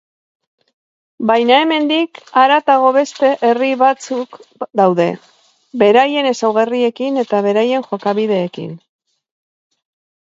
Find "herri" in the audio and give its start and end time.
3.49-3.67